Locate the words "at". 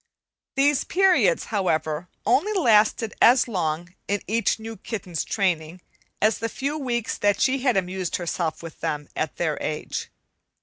9.15-9.35